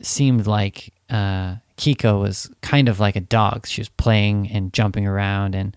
seemed 0.00 0.46
like 0.46 0.92
uh, 1.12 1.56
Kiko 1.76 2.20
was 2.20 2.50
kind 2.62 2.88
of 2.88 2.98
like 2.98 3.16
a 3.16 3.20
dog. 3.20 3.66
She 3.66 3.80
was 3.80 3.90
playing 3.90 4.50
and 4.50 4.72
jumping 4.72 5.06
around. 5.06 5.54
And 5.54 5.76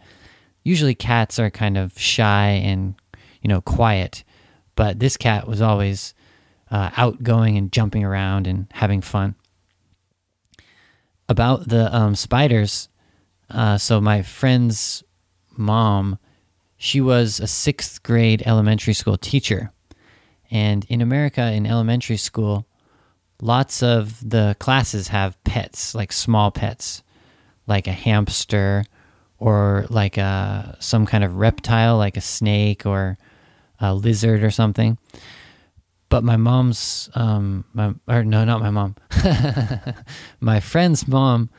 usually 0.63 0.95
cats 0.95 1.37
are 1.39 1.49
kind 1.49 1.77
of 1.77 1.99
shy 1.99 2.47
and, 2.49 2.95
you 3.41 3.49
know, 3.49 3.61
quiet. 3.61 4.23
But 4.75 4.99
this 4.99 5.17
cat 5.17 5.47
was 5.47 5.61
always 5.61 6.13
uh, 6.71 6.89
outgoing 6.95 7.57
and 7.57 7.71
jumping 7.71 8.03
around 8.03 8.47
and 8.47 8.67
having 8.71 9.01
fun 9.01 9.35
about 11.27 11.67
the 11.67 11.93
um, 11.95 12.15
spiders. 12.15 12.89
Uh, 13.49 13.77
so 13.77 13.99
my 13.99 14.21
friend's 14.21 15.03
mom, 15.57 16.17
she 16.77 17.01
was 17.01 17.39
a 17.39 17.47
sixth 17.47 18.03
grade 18.03 18.43
elementary 18.45 18.93
school 18.93 19.17
teacher, 19.17 19.71
and 20.51 20.85
in 20.85 21.01
America, 21.01 21.51
in 21.51 21.65
elementary 21.65 22.17
school, 22.17 22.65
lots 23.41 23.83
of 23.83 24.27
the 24.27 24.55
classes 24.59 25.09
have 25.09 25.41
pets, 25.43 25.95
like 25.95 26.11
small 26.11 26.51
pets, 26.51 27.03
like 27.67 27.87
a 27.87 27.91
hamster 27.91 28.85
or 29.37 29.85
like 29.89 30.17
a 30.17 30.77
some 30.79 31.05
kind 31.05 31.23
of 31.23 31.35
reptile, 31.35 31.97
like 31.97 32.17
a 32.17 32.21
snake 32.21 32.85
or 32.85 33.17
a 33.79 33.93
lizard 33.93 34.43
or 34.43 34.51
something. 34.51 34.97
But 36.09 36.23
my 36.23 36.37
mom's 36.37 37.09
um 37.15 37.65
my 37.73 37.93
or 38.07 38.23
no 38.23 38.45
not 38.45 38.61
my 38.61 38.69
mom. 38.69 38.95
My 40.39 40.59
friend's 40.59 41.07
mom 41.07 41.49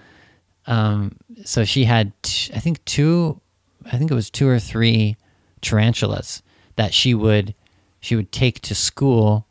um 0.66 1.16
so 1.44 1.64
she 1.64 1.84
had 1.84 2.12
t- 2.22 2.52
I 2.54 2.60
think 2.60 2.84
two 2.84 3.40
I 3.84 3.98
think 3.98 4.10
it 4.10 4.14
was 4.14 4.30
two 4.30 4.48
or 4.48 4.58
three 4.58 5.16
tarantulas 5.60 6.42
that 6.76 6.94
she 6.94 7.12
would 7.14 7.54
she 8.00 8.16
would 8.16 8.32
take 8.32 8.60
to 8.62 8.74
school 8.74 9.46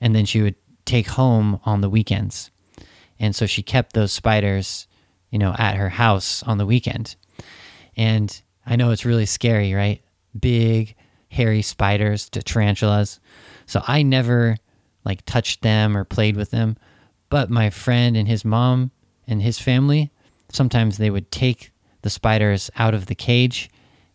and 0.00 0.14
then 0.14 0.24
she 0.24 0.42
would 0.42 0.54
take 0.84 1.08
home 1.08 1.60
on 1.64 1.80
the 1.80 1.90
weekends 1.90 2.50
and 3.18 3.34
so 3.34 3.46
she 3.46 3.62
kept 3.62 3.92
those 3.92 4.12
spiders 4.12 4.86
you 5.30 5.38
know 5.38 5.54
at 5.58 5.76
her 5.76 5.88
house 5.88 6.42
on 6.44 6.58
the 6.58 6.66
weekend 6.66 7.16
and 7.96 8.42
I 8.66 8.76
know 8.76 8.90
it's 8.90 9.04
really 9.04 9.26
scary 9.26 9.74
right 9.74 10.02
big 10.38 10.94
hairy 11.28 11.62
spiders 11.62 12.28
to 12.30 12.42
tarantulas 12.42 13.20
so 13.66 13.82
I 13.86 14.02
never 14.02 14.56
like 15.04 15.24
touched 15.24 15.62
them 15.62 15.96
or 15.96 16.04
played 16.04 16.36
with 16.36 16.50
them. 16.50 16.76
But 17.28 17.50
my 17.50 17.70
friend 17.70 18.16
and 18.16 18.26
his 18.26 18.44
mom 18.44 18.90
and 19.26 19.40
his 19.40 19.58
family, 19.58 20.10
sometimes 20.50 20.98
they 20.98 21.10
would 21.10 21.30
take 21.30 21.70
the 22.02 22.10
spiders 22.10 22.70
out 22.76 22.94
of 22.94 23.06
the 23.06 23.14
cage 23.14 23.70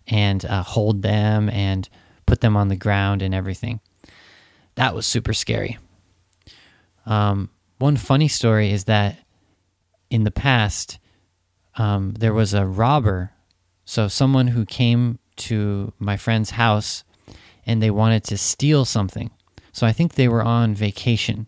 and 0.07 0.43
uh, 0.45 0.63
hold 0.63 1.01
them 1.01 1.49
and 1.49 1.87
put 2.25 2.41
them 2.41 2.57
on 2.57 2.67
the 2.67 2.75
ground 2.75 3.21
and 3.21 3.33
everything. 3.33 3.79
That 4.75 4.93
was 4.93 5.05
super 5.05 5.33
scary. 5.33 5.77
Um, 7.05 7.49
one 7.77 7.97
funny 7.97 8.27
story 8.27 8.71
is 8.71 8.85
that 8.85 9.17
in 10.09 10.23
the 10.23 10.31
past, 10.31 10.99
um, 11.75 12.13
there 12.13 12.33
was 12.33 12.53
a 12.53 12.65
robber. 12.65 13.31
So, 13.85 14.07
someone 14.07 14.47
who 14.47 14.65
came 14.65 15.19
to 15.37 15.93
my 15.99 16.17
friend's 16.17 16.51
house 16.51 17.03
and 17.65 17.81
they 17.81 17.91
wanted 17.91 18.23
to 18.25 18.37
steal 18.37 18.85
something. 18.85 19.31
So 19.71 19.85
I 19.85 19.91
think 19.91 20.13
they 20.13 20.27
were 20.27 20.43
on 20.43 20.75
vacation. 20.75 21.47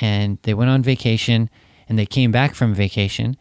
And 0.00 0.38
they 0.42 0.54
went 0.54 0.70
on 0.70 0.82
vacation 0.82 1.50
and 1.88 1.98
they 1.98 2.06
came 2.06 2.32
back 2.32 2.54
from 2.54 2.74
vacation 2.74 3.36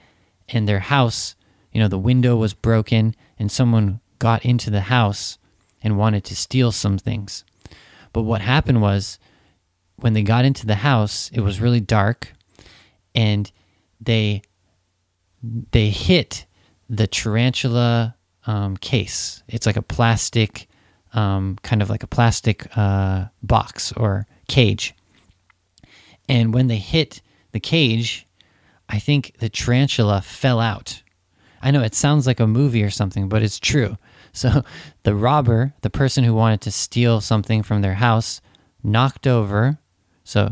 and 0.50 0.68
their 0.68 0.80
house, 0.80 1.36
you 1.72 1.80
know, 1.80 1.88
the 1.88 1.98
window 1.98 2.36
was 2.36 2.54
broken 2.54 3.16
and 3.38 3.52
someone 3.52 4.00
got 4.20 4.44
into 4.46 4.70
the 4.70 4.82
house 4.82 5.38
and 5.84 5.98
wanted 5.98 6.24
to 6.26 6.36
steal 6.36 6.72
some 6.72 6.98
things. 6.98 7.44
But 8.14 8.24
what 8.24 8.42
happened 8.42 8.82
was 8.82 9.20
when 9.98 10.14
they 10.14 10.24
got 10.24 10.46
into 10.46 10.66
the 10.66 10.76
house, 10.76 11.30
it 11.34 11.42
was 11.42 11.60
really 11.60 11.80
dark 11.80 12.34
and 13.14 13.52
they 14.00 14.42
they 15.72 15.90
hit 15.90 16.46
the 16.90 17.08
tarantula 17.08 18.16
um, 18.46 18.78
case. 18.78 19.44
It's 19.48 19.66
like 19.66 19.78
a 19.78 19.82
plastic 19.82 20.68
um, 21.14 21.58
kind 21.64 21.82
of 21.82 21.90
like 21.90 22.04
a 22.04 22.08
plastic 22.08 22.68
uh, 22.78 23.26
box 23.42 23.92
or 23.94 24.28
cage. 24.48 24.94
And 26.30 26.54
when 26.54 26.68
they 26.68 26.78
hit 26.78 27.22
the 27.52 27.60
cage, 27.60 28.28
I 28.90 29.00
think 29.00 29.34
the 29.40 29.50
tarantula 29.50 30.22
fell 30.22 30.60
out. 30.60 31.02
I 31.62 31.72
know 31.72 31.82
it 31.82 31.96
sounds 31.96 32.28
like 32.28 32.40
a 32.40 32.48
movie 32.48 32.84
or 32.84 32.90
something, 32.90 33.30
but 33.30 33.44
it's 33.44 33.60
true. 33.60 33.98
So 34.34 34.62
the 35.02 35.16
robber, 35.16 35.74
the 35.82 35.90
person 35.90 36.24
who 36.24 36.36
wanted 36.36 36.62
to 36.62 36.72
steal 36.72 37.22
something 37.22 37.64
from 37.64 37.82
their 37.82 37.96
house, 37.96 38.40
knocked 38.84 39.26
over, 39.26 39.80
so 40.28 40.52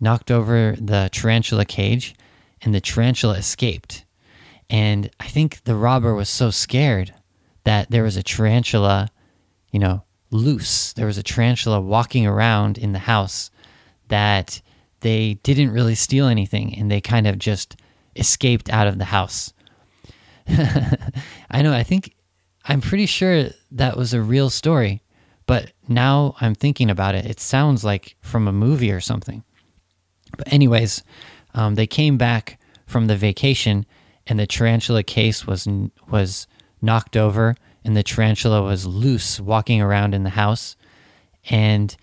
knocked 0.00 0.30
over 0.30 0.76
the 0.80 1.08
tarantula 1.12 1.64
cage, 1.64 2.14
and 2.62 2.74
the 2.74 2.80
tarantula 2.80 3.34
escaped. 3.34 4.04
And 4.70 5.10
I 5.18 5.26
think 5.26 5.64
the 5.64 5.76
robber 5.76 6.14
was 6.14 6.28
so 6.28 6.50
scared 6.50 7.14
that 7.64 7.90
there 7.90 8.02
was 8.02 8.16
a 8.16 8.22
tarantula 8.22 9.10
you 9.70 9.78
know, 9.78 10.02
loose. 10.30 10.92
There 10.92 11.06
was 11.06 11.18
a 11.18 11.22
tarantula 11.22 11.80
walking 11.80 12.26
around 12.26 12.78
in 12.78 12.92
the 12.92 13.00
house 13.00 13.50
that 14.08 14.60
they 15.00 15.34
didn't 15.42 15.72
really 15.72 15.94
steal 15.94 16.26
anything 16.26 16.76
and 16.76 16.90
they 16.90 17.00
kind 17.00 17.26
of 17.26 17.38
just 17.38 17.76
escaped 18.16 18.68
out 18.70 18.86
of 18.86 18.98
the 18.98 19.06
house. 19.06 19.52
I 20.48 21.62
know, 21.62 21.72
I 21.72 21.82
think, 21.82 22.14
I'm 22.64 22.80
pretty 22.80 23.06
sure 23.06 23.48
that 23.70 23.96
was 23.96 24.12
a 24.12 24.20
real 24.20 24.50
story, 24.50 25.02
But 25.48 25.72
now 25.88 26.34
I'm 26.42 26.54
thinking 26.54 26.90
about 26.90 27.14
it, 27.14 27.24
it 27.24 27.40
sounds 27.40 27.82
like 27.82 28.16
from 28.20 28.46
a 28.46 28.52
movie 28.52 28.92
or 28.92 29.00
something. 29.00 29.42
But, 30.36 30.52
anyways, 30.52 31.02
um, 31.54 31.74
they 31.74 31.86
came 31.86 32.18
back 32.18 32.60
from 32.86 33.06
the 33.06 33.16
vacation 33.16 33.86
and 34.26 34.38
the 34.38 34.46
tarantula 34.46 35.02
case 35.02 35.46
was 35.46 35.66
was 36.06 36.46
knocked 36.82 37.16
over 37.16 37.56
and 37.82 37.96
the 37.96 38.02
tarantula 38.02 38.62
was 38.62 38.84
loose 38.84 39.40
walking 39.40 39.80
around 39.80 40.14
in 40.14 40.22
the 40.22 40.30
house. 40.30 40.76
And 41.48 41.96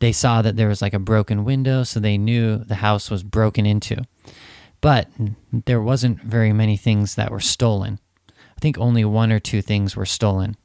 they 0.00 0.12
saw 0.12 0.42
that 0.42 0.56
there 0.56 0.68
was 0.68 0.82
like 0.82 0.92
a 0.92 0.98
broken 0.98 1.44
window 1.44 1.84
so 1.84 1.98
they 1.98 2.18
knew 2.18 2.58
the 2.58 2.76
house 2.76 3.10
was 3.10 3.22
broken 3.22 3.64
into. 3.64 4.04
But 4.82 5.08
there 5.50 5.80
wasn't 5.80 6.20
very 6.20 6.52
many 6.52 6.76
things 6.76 7.14
that 7.14 7.30
were 7.30 7.40
stolen. 7.40 8.00
I 8.28 8.60
think 8.60 8.76
only 8.76 9.04
one 9.06 9.32
or 9.32 9.40
two 9.40 9.62
things 9.62 9.96
were 9.96 10.04
stolen 10.04 10.56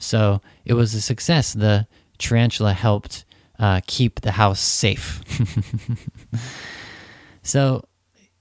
so 0.00 0.40
it 0.64 0.74
was 0.74 0.94
a 0.94 1.00
success 1.00 1.52
the 1.52 1.86
tarantula 2.18 2.72
helped 2.72 3.24
uh, 3.60 3.80
keep 3.86 4.22
the 4.22 4.32
house 4.32 4.58
safe 4.60 5.22
so 7.42 7.84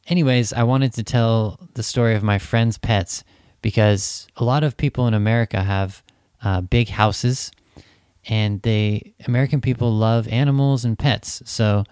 anyways, 0.09 0.51
I 0.51 0.63
wanted 0.63 0.93
to 0.93 1.03
tell 1.03 1.59
the 1.75 1.83
story 1.83 2.15
of 2.15 2.23
my 2.23 2.39
friend's 2.39 2.77
pets 2.77 3.23
because 3.61 4.27
a 4.35 4.43
lot 4.43 4.63
of 4.63 4.75
people 4.75 5.07
in 5.07 5.13
America 5.13 5.63
have 5.63 6.03
uh, 6.43 6.61
big 6.61 6.89
houses, 6.89 7.51
and 8.25 8.61
they 8.63 9.13
American 9.27 9.61
people 9.61 9.93
love 9.93 10.27
animals 10.27 10.83
and 10.83 10.97
pets. 10.97 11.41
So, 11.45 11.83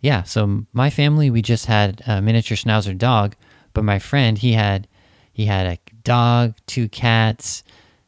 yeah, 0.00 0.22
so 0.22 0.66
my 0.72 0.90
family 0.90 1.30
we 1.30 1.42
just 1.42 1.66
had 1.66 2.02
a 2.06 2.20
miniature 2.20 2.56
Schnauzer 2.56 2.96
dog, 2.96 3.36
but 3.74 3.84
my 3.84 3.98
friend 3.98 4.38
he 4.38 4.52
had 4.54 4.88
he 5.32 5.46
had 5.46 5.66
a 5.66 5.78
dog, 6.02 6.54
two 6.66 6.88
cats, 6.88 7.62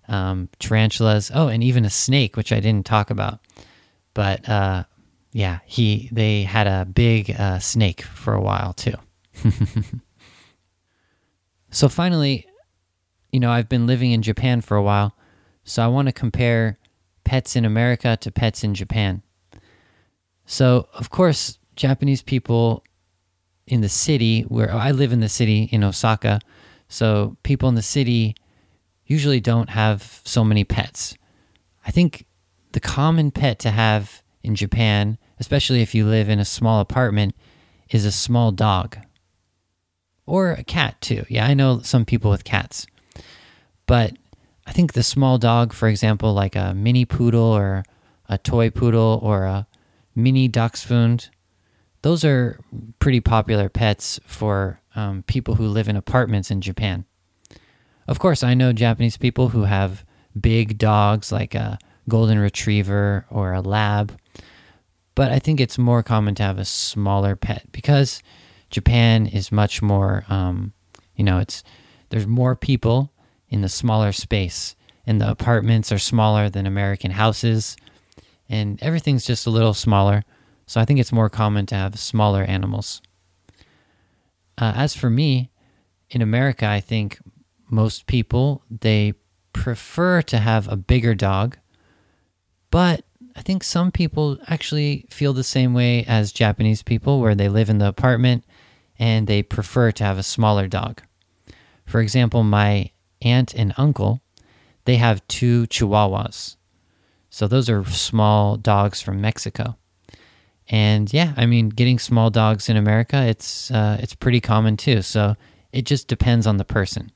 um, 0.09 0.49
tarantulas, 0.59 1.31
oh, 1.35 1.49
and 1.49 1.63
even 1.63 1.85
a 1.85 1.91
snake, 1.91 2.37
which 2.37 2.53
I 2.53 2.61
didn't 2.61 2.87
talk 2.87 3.11
about. 3.11 3.41
But 4.15 4.49
uh, 4.49 4.85
yeah, 5.33 5.61
he 5.67 6.09
they 6.13 6.43
had 6.43 6.67
a 6.67 6.85
big 6.85 7.35
uh, 7.39 7.59
snake 7.59 8.03
for 8.03 8.35
a 8.35 8.41
while 8.41 8.73
too. 8.73 8.95
so 11.71 11.89
finally, 11.89 12.47
you 13.31 13.41
know, 13.41 13.51
I've 13.51 13.69
been 13.69 13.87
living 13.87 14.13
in 14.13 14.23
Japan 14.23 14.61
for 14.61 14.77
a 14.77 14.83
while, 14.83 15.17
so 15.65 15.83
I 15.83 15.89
want 15.89 16.07
to 16.09 16.13
compare 16.13 16.79
pets 17.25 17.57
in 17.57 17.65
America 17.65 18.17
to 18.21 18.31
pets 18.31 18.63
in 18.63 18.75
Japan. 18.75 19.23
So, 20.45 20.89
of 20.93 21.11
course, 21.11 21.59
Japanese 21.77 22.21
people 22.21 22.85
in 23.67 23.81
the 23.81 23.89
city 23.89 24.43
where 24.43 24.73
I 24.73 24.91
live 24.91 25.13
in 25.13 25.21
the 25.21 25.29
city 25.29 25.69
in 25.73 25.83
Osaka, 25.83 26.41
so 26.89 27.37
people 27.43 27.69
in 27.69 27.75
the 27.75 27.83
city 27.83 28.35
usually 29.13 29.41
don't 29.41 29.71
have 29.71 30.21
so 30.25 30.43
many 30.43 30.65
pets. 30.65 31.17
I 31.87 31.91
think 31.91 32.25
the 32.73 32.81
common 32.81 33.31
pet 33.31 33.59
to 33.61 33.71
have 33.71 34.23
in 34.43 34.55
Japan, 34.55 35.19
especially 35.39 35.83
if 35.83 35.95
you 35.95 36.07
live 36.07 36.29
in 36.29 36.39
a 36.39 36.45
small 36.45 36.81
apartment, 36.81 37.35
is 37.91 38.05
a 38.05 38.13
small 38.13 38.51
dog 38.53 38.97
or 40.25 40.53
a 40.53 40.65
cat 40.65 41.01
too. 41.01 41.25
Yeah, 41.29 41.47
I 41.47 41.55
know 41.55 41.81
some 41.83 42.05
people 42.05 42.31
with 42.31 42.45
cats. 42.45 42.87
But 43.87 44.17
I 44.67 44.73
think 44.73 44.93
the 44.93 45.03
small 45.03 45.37
dog, 45.39 45.73
for 45.73 45.89
example, 45.89 46.33
like 46.33 46.57
a 46.57 46.73
mini 46.75 47.05
poodle 47.05 47.53
or 47.53 47.85
a 48.29 48.39
toy 48.39 48.71
poodle 48.71 49.21
or 49.23 49.45
a 49.45 49.67
mini 50.15 50.49
dachshund, 50.49 51.29
those 52.01 52.25
are 52.25 52.59
pretty 52.99 53.21
popular 53.21 53.69
pets 53.69 54.19
for 54.25 54.81
um, 54.95 55.23
people 55.25 55.57
who 55.57 55.67
live 55.67 55.89
in 55.89 55.97
apartments 55.97 56.51
in 56.51 56.61
Japan. 56.61 57.05
Of 58.09 58.19
course, 58.19 58.43
I 58.43 58.55
know 58.55 58.73
Japanese 58.73 59.17
people 59.17 59.51
who 59.51 59.65
have 59.65 60.05
big 60.39 60.79
dogs 60.79 61.31
like 61.31 61.55
a 61.55 61.79
golden 62.09 62.39
retriever 62.39 63.27
or 63.31 63.53
a 63.53 63.61
lab, 63.61 64.19
but 65.15 65.31
I 65.31 65.39
think 65.39 65.61
it's 65.61 65.79
more 65.79 66.03
common 66.03 66.35
to 66.37 66.43
have 66.43 66.59
a 66.59 66.65
smaller 66.65 67.37
pet 67.37 67.67
because 67.71 68.23
Japan 68.71 69.27
is 69.27 69.53
much 69.53 69.83
more, 69.83 70.25
um, 70.29 70.73
you 71.15 71.25
know, 71.25 71.39
it's 71.39 71.63
there's 72.09 72.27
more 72.27 72.57
people 72.57 73.13
in 73.49 73.61
the 73.61 73.69
smaller 73.69 74.13
space, 74.13 74.75
and 75.07 75.21
the 75.21 75.31
apartments 75.31 75.93
are 75.93 75.99
smaller 75.99 76.49
than 76.49 76.67
American 76.67 77.13
houses, 77.13 77.77
and 78.49 78.83
everything's 78.83 79.27
just 79.27 79.47
a 79.47 79.51
little 79.51 79.75
smaller. 79.75 80.25
So 80.67 80.81
I 80.81 80.85
think 80.85 81.01
it's 81.01 81.13
more 81.13 81.29
common 81.29 81.67
to 81.67 81.75
have 81.75 81.99
smaller 81.99 82.43
animals. 82.43 83.03
Uh, 84.59 84.73
as 84.75 84.95
for 84.95 85.11
me, 85.11 85.51
in 86.11 86.23
America, 86.23 86.67
I 86.67 86.81
think 86.81 87.19
most 87.73 88.07
people 88.07 88.63
they 88.71 89.15
prefer 89.53 90.23
to 90.23 90.39
have 90.39 90.69
a 90.69 90.77
bigger 90.77 91.15
dog, 91.15 91.59
but 92.71 93.05
I 93.35 93.43
think 93.43 93.65
some 93.65 93.91
people 93.91 94.39
actually 94.47 95.07
feel 95.11 95.33
the 95.33 95.45
same 95.45 95.75
way 95.75 96.05
as 96.05 96.33
Japanese 96.33 96.83
people, 96.83 97.21
where 97.21 97.35
they 97.35 97.49
live 97.49 97.71
in 97.71 97.79
the 97.79 97.89
apartment 97.89 98.45
and 98.99 99.27
they 99.27 99.43
prefer 99.43 99.91
to 99.93 100.05
have 100.05 100.19
a 100.19 100.23
smaller 100.23 100.69
dog. 100.69 101.03
For 101.87 102.01
example, 102.01 102.43
my 102.43 102.91
aunt 103.23 103.55
and 103.55 103.73
uncle, 103.77 104.21
they 104.85 104.97
have 104.97 105.27
two 105.29 105.67
chihuahuas. 105.69 106.57
So 107.31 107.49
those 107.49 107.71
are 107.71 107.85
small 107.85 108.57
dogs 108.57 109.01
from 109.01 109.21
Mexico. 109.21 109.77
And 110.69 111.13
yeah, 111.13 111.33
I 111.37 111.47
mean, 111.47 111.71
getting 111.71 111.99
small 111.99 112.31
dogs 112.31 112.69
in 112.69 112.77
America, 112.77 113.23
it's 113.23 113.71
uh, 113.71 113.99
it's 114.01 114.15
pretty 114.15 114.41
common 114.41 114.77
too. 114.77 115.03
So 115.03 115.37
it 115.73 115.87
just 115.87 116.09
depends 116.09 116.47
on 116.47 116.59
the 116.59 116.65
person. 116.65 117.11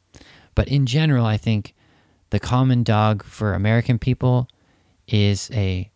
But 0.57 0.67
in 0.67 0.87
general, 0.87 1.25
I 1.25 1.37
think 1.37 1.75
the 2.31 2.41
common 2.41 2.83
dog 2.83 3.23
for 3.23 3.55
American 3.55 4.01
people 4.01 4.49
is 5.07 5.49
a 5.53 5.89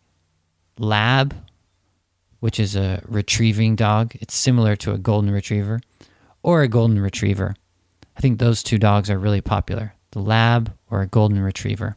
lab 0.78 1.34
which 2.38 2.60
is 2.60 2.76
a 2.76 3.02
retrieving 3.06 3.76
dog. 3.76 4.14
It's 4.20 4.34
similar 4.34 4.76
to 4.76 4.92
a 4.92 4.98
golden 4.98 5.30
retriever 5.30 5.80
or 6.42 6.62
a 6.62 6.68
golden 6.68 7.00
retriever. 7.00 7.54
I 8.16 8.20
think 8.20 8.38
those 8.38 8.62
two 8.62 8.78
dogs 8.78 9.10
are 9.10 9.18
really 9.18 9.40
popular 9.40 9.94
the 10.12 10.20
lab 10.20 10.76
or 10.90 11.02
a 11.02 11.06
golden 11.06 11.40
retriever. 11.40 11.96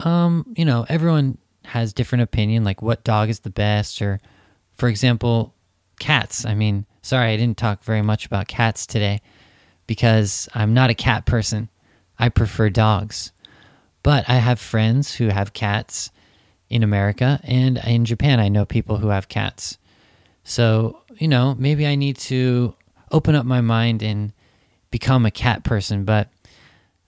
Um, 0.00 0.54
you 0.56 0.64
know, 0.64 0.86
everyone 0.88 1.36
has 1.66 1.92
different 1.92 2.22
opinion 2.22 2.64
like 2.64 2.80
what 2.80 3.04
dog 3.04 3.28
is 3.28 3.40
the 3.40 3.50
best 3.50 4.00
or 4.00 4.20
for 4.72 4.88
example, 4.88 5.54
cats. 5.98 6.46
I 6.46 6.54
mean, 6.54 6.86
sorry 7.02 7.32
I 7.32 7.36
didn't 7.36 7.58
talk 7.58 7.84
very 7.84 8.02
much 8.02 8.26
about 8.26 8.48
cats 8.48 8.86
today 8.86 9.20
because 9.86 10.48
I'm 10.54 10.74
not 10.74 10.90
a 10.90 10.94
cat 10.94 11.26
person. 11.26 11.68
I 12.18 12.28
prefer 12.28 12.70
dogs. 12.70 13.32
But 14.02 14.28
I 14.28 14.36
have 14.36 14.60
friends 14.60 15.16
who 15.16 15.28
have 15.28 15.52
cats 15.52 16.10
in 16.68 16.82
America 16.82 17.40
and 17.44 17.78
in 17.78 18.04
Japan. 18.04 18.40
I 18.40 18.48
know 18.48 18.64
people 18.64 18.98
who 18.98 19.08
have 19.08 19.28
cats. 19.28 19.78
So, 20.44 21.02
you 21.18 21.28
know, 21.28 21.56
maybe 21.58 21.86
I 21.86 21.96
need 21.96 22.16
to 22.18 22.74
open 23.10 23.34
up 23.34 23.46
my 23.46 23.60
mind 23.60 24.02
and 24.02 24.32
become 24.90 25.26
a 25.26 25.30
cat 25.30 25.64
person. 25.64 26.04
But 26.04 26.28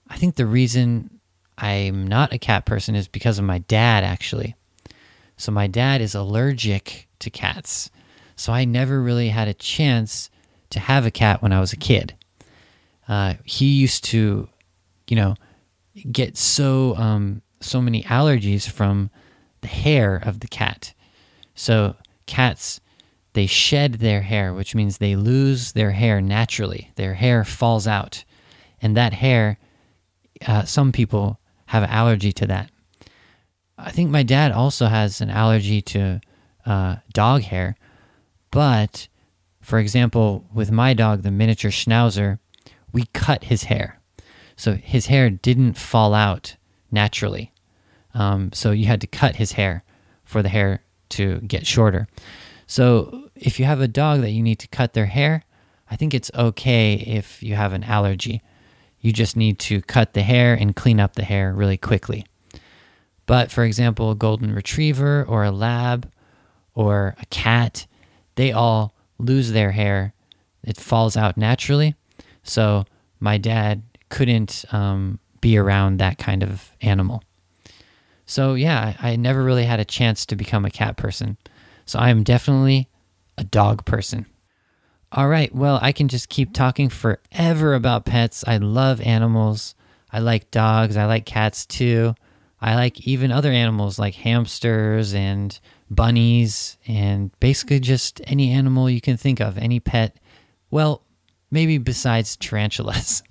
I 0.09 0.17
think 0.17 0.35
the 0.35 0.45
reason 0.45 1.19
I'm 1.57 2.05
not 2.05 2.33
a 2.33 2.39
cat 2.39 2.65
person 2.65 2.95
is 2.95 3.07
because 3.07 3.39
of 3.39 3.45
my 3.45 3.59
dad, 3.59 4.03
actually. 4.03 4.55
So, 5.37 5.51
my 5.51 5.67
dad 5.67 6.01
is 6.01 6.15
allergic 6.15 7.07
to 7.19 7.29
cats. 7.29 7.89
So, 8.35 8.51
I 8.51 8.65
never 8.65 9.01
really 9.01 9.29
had 9.29 9.47
a 9.47 9.53
chance 9.53 10.29
to 10.69 10.79
have 10.79 11.05
a 11.05 11.11
cat 11.11 11.41
when 11.41 11.53
I 11.53 11.61
was 11.61 11.71
a 11.71 11.77
kid. 11.77 12.13
Uh, 13.09 13.33
he 13.43 13.65
used 13.65 14.05
to, 14.05 14.47
you 15.09 15.15
know, 15.17 15.35
get 16.11 16.37
so 16.37 16.95
um, 16.95 17.41
so 17.59 17.81
many 17.81 18.03
allergies 18.03 18.69
from 18.69 19.09
the 19.61 19.67
hair 19.67 20.15
of 20.15 20.39
the 20.39 20.47
cat. 20.47 20.93
So 21.55 21.95
cats 22.25 22.79
they 23.33 23.45
shed 23.45 23.95
their 23.95 24.21
hair, 24.21 24.53
which 24.53 24.75
means 24.75 24.97
they 24.97 25.15
lose 25.15 25.73
their 25.73 25.91
hair 25.91 26.19
naturally. 26.21 26.91
Their 26.95 27.13
hair 27.15 27.43
falls 27.45 27.87
out, 27.87 28.23
and 28.81 28.97
that 28.97 29.13
hair, 29.13 29.57
uh, 30.47 30.63
some 30.63 30.91
people 30.91 31.39
have 31.67 31.83
an 31.83 31.89
allergy 31.89 32.31
to 32.33 32.47
that. 32.47 32.71
I 33.77 33.91
think 33.91 34.09
my 34.09 34.23
dad 34.23 34.51
also 34.51 34.87
has 34.87 35.21
an 35.21 35.29
allergy 35.29 35.81
to 35.83 36.19
uh, 36.65 36.97
dog 37.13 37.43
hair, 37.43 37.77
but 38.51 39.07
for 39.61 39.79
example, 39.79 40.45
with 40.53 40.71
my 40.71 40.93
dog, 40.93 41.21
the 41.21 41.31
miniature 41.31 41.71
Schnauzer, 41.71 42.39
we 42.91 43.05
cut 43.13 43.45
his 43.45 43.63
hair. 43.63 43.99
So 44.55 44.73
his 44.73 45.07
hair 45.07 45.29
didn't 45.29 45.73
fall 45.73 46.13
out 46.13 46.55
naturally. 46.91 47.51
Um, 48.13 48.51
so 48.53 48.71
you 48.71 48.85
had 48.85 49.01
to 49.01 49.07
cut 49.07 49.37
his 49.37 49.53
hair 49.53 49.83
for 50.23 50.41
the 50.41 50.49
hair 50.49 50.83
to 51.09 51.39
get 51.39 51.65
shorter. 51.65 52.07
So 52.67 53.29
if 53.35 53.59
you 53.59 53.65
have 53.65 53.81
a 53.81 53.87
dog 53.87 54.21
that 54.21 54.31
you 54.31 54.43
need 54.43 54.59
to 54.59 54.67
cut 54.67 54.93
their 54.93 55.07
hair, 55.07 55.43
I 55.89 55.95
think 55.95 56.13
it's 56.13 56.31
okay 56.35 56.93
if 56.93 57.41
you 57.41 57.55
have 57.55 57.73
an 57.73 57.83
allergy. 57.83 58.41
You 58.99 59.13
just 59.13 59.35
need 59.35 59.59
to 59.59 59.81
cut 59.81 60.13
the 60.13 60.21
hair 60.21 60.53
and 60.53 60.75
clean 60.75 60.99
up 60.99 61.15
the 61.15 61.23
hair 61.23 61.53
really 61.53 61.77
quickly. 61.77 62.25
But 63.25 63.51
for 63.51 63.63
example, 63.63 64.11
a 64.11 64.15
golden 64.15 64.53
retriever 64.53 65.23
or 65.23 65.43
a 65.43 65.51
lab 65.51 66.11
or 66.73 67.15
a 67.19 67.25
cat, 67.27 67.87
they 68.35 68.51
all 68.51 68.93
lose 69.17 69.51
their 69.51 69.71
hair. 69.71 70.13
It 70.63 70.77
falls 70.77 71.15
out 71.15 71.37
naturally. 71.37 71.95
So 72.49 72.85
my 73.19 73.37
dad 73.37 73.83
couldn't 74.09 74.65
um, 74.71 75.19
be 75.41 75.57
around 75.57 75.97
that 75.97 76.17
kind 76.17 76.43
of 76.43 76.71
animal. 76.81 77.23
So, 78.25 78.53
yeah, 78.53 78.95
I, 79.01 79.11
I 79.11 79.15
never 79.15 79.43
really 79.43 79.65
had 79.65 79.79
a 79.79 79.85
chance 79.85 80.25
to 80.27 80.35
become 80.35 80.65
a 80.65 80.69
cat 80.69 80.97
person. 80.97 81.37
So, 81.85 81.97
I 81.97 82.09
am 82.09 82.23
definitely 82.23 82.89
a 83.37 83.43
dog 83.43 83.85
person. 83.85 84.27
All 85.11 85.27
right, 85.27 85.53
well, 85.53 85.79
I 85.81 85.91
can 85.91 86.07
just 86.07 86.29
keep 86.29 86.53
talking 86.53 86.89
forever 86.89 87.73
about 87.73 88.05
pets. 88.05 88.43
I 88.45 88.57
love 88.57 89.01
animals. 89.01 89.73
I 90.11 90.19
like 90.19 90.51
dogs. 90.51 90.97
I 90.97 91.05
like 91.05 91.25
cats 91.25 91.65
too. 91.65 92.13
I 92.61 92.75
like 92.75 93.07
even 93.07 93.31
other 93.31 93.51
animals 93.51 93.97
like 93.97 94.15
hamsters 94.15 95.13
and 95.13 95.57
bunnies 95.89 96.77
and 96.87 97.31
basically 97.39 97.79
just 97.79 98.21
any 98.25 98.51
animal 98.51 98.89
you 98.89 99.01
can 99.01 99.17
think 99.17 99.39
of, 99.39 99.57
any 99.57 99.79
pet. 99.79 100.17
Well, 100.69 101.01
maybe 101.51 101.77
besides 101.77 102.35
tarantulas. 102.35 103.23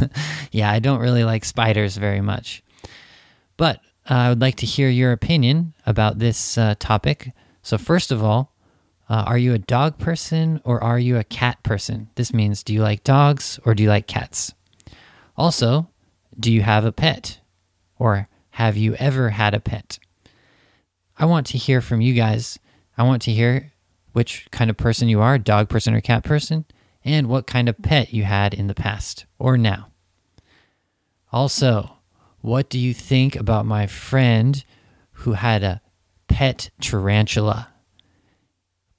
yeah, 0.52 0.70
I 0.70 0.78
don't 0.78 1.00
really 1.00 1.24
like 1.24 1.44
spiders 1.44 1.96
very 1.96 2.20
much. 2.20 2.62
But 3.56 3.80
uh, 4.10 4.14
I 4.14 4.28
would 4.28 4.40
like 4.40 4.56
to 4.56 4.66
hear 4.66 4.88
your 4.88 5.12
opinion 5.12 5.74
about 5.86 6.18
this 6.18 6.58
uh, 6.58 6.74
topic. 6.78 7.32
So, 7.62 7.78
first 7.78 8.10
of 8.10 8.22
all, 8.22 8.52
uh, 9.08 9.24
are 9.26 9.38
you 9.38 9.54
a 9.54 9.58
dog 9.58 9.98
person 9.98 10.60
or 10.64 10.82
are 10.82 10.98
you 10.98 11.18
a 11.18 11.24
cat 11.24 11.62
person? 11.62 12.08
This 12.14 12.32
means 12.32 12.62
do 12.62 12.72
you 12.72 12.82
like 12.82 13.04
dogs 13.04 13.60
or 13.64 13.74
do 13.74 13.82
you 13.82 13.88
like 13.88 14.06
cats? 14.06 14.54
Also, 15.36 15.88
do 16.38 16.50
you 16.50 16.62
have 16.62 16.84
a 16.84 16.92
pet? 16.92 17.38
Or 17.98 18.28
have 18.50 18.76
you 18.76 18.94
ever 18.94 19.30
had 19.30 19.54
a 19.54 19.60
pet? 19.60 19.98
I 21.18 21.26
want 21.26 21.46
to 21.48 21.58
hear 21.58 21.80
from 21.80 22.00
you 22.00 22.14
guys. 22.14 22.58
I 22.96 23.04
want 23.04 23.22
to 23.22 23.32
hear 23.32 23.72
which 24.12 24.48
kind 24.50 24.70
of 24.70 24.76
person 24.76 25.08
you 25.08 25.20
are 25.20 25.38
dog 25.38 25.68
person 25.68 25.94
or 25.94 26.00
cat 26.00 26.24
person 26.24 26.64
and 27.04 27.28
what 27.28 27.46
kind 27.46 27.68
of 27.68 27.80
pet 27.82 28.12
you 28.12 28.24
had 28.24 28.54
in 28.54 28.66
the 28.66 28.74
past 28.74 29.26
or 29.38 29.56
now. 29.56 29.88
Also, 31.32 31.98
what 32.40 32.68
do 32.68 32.78
you 32.78 32.92
think 32.92 33.36
about 33.36 33.64
my 33.64 33.86
friend 33.86 34.64
who 35.12 35.32
had 35.32 35.62
a 35.62 35.80
pet 36.28 36.70
tarantula? 36.80 37.68